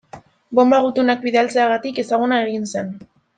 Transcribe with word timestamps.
Bonba 0.59 0.79
gutunak 0.85 1.21
bidaltzeagatik 1.25 2.01
ezaguna 2.05 2.41
egin 2.47 2.67
zen. 2.73 2.91